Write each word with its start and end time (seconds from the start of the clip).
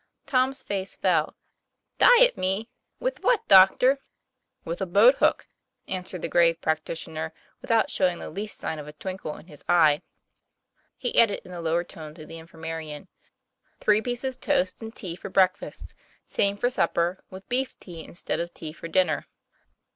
Tom's 0.25 0.63
face 0.63 0.95
fell." 0.95 1.35
Diet 1.99 2.35
me! 2.35 2.71
with 2.99 3.21
what, 3.21 3.47
doctor?' 3.47 3.99
"With 4.65 4.81
a 4.81 4.87
boat 4.87 5.17
hook," 5.19 5.45
answered 5.87 6.23
the 6.23 6.27
grave 6.27 6.59
practi 6.59 6.95
tioner 6.97 7.33
without 7.61 7.91
showing 7.91 8.17
the 8.17 8.31
least 8.31 8.57
sign 8.57 8.79
of 8.79 8.87
a 8.87 8.93
twinkle 8.93 9.37
in 9.37 9.45
his 9.45 9.63
eye. 9.69 10.01
He 10.97 11.15
added 11.21 11.41
in 11.45 11.51
a 11.51 11.61
lower 11.61 11.83
tone 11.83 12.15
to 12.15 12.25
the 12.25 12.39
infirma 12.39 12.81
rian:" 12.83 13.09
Three 13.79 14.01
pieces 14.01 14.37
toast 14.37 14.81
and 14.81 14.95
tea 14.95 15.15
for 15.15 15.29
breakfast, 15.29 15.93
same 16.25 16.57
for 16.57 16.71
supper, 16.71 17.23
with 17.29 17.47
beef 17.47 17.77
tea 17.77 18.03
instead 18.03 18.39
of 18.39 18.55
tea 18.55 18.73
for 18.73 18.87
dinner." 18.87 19.27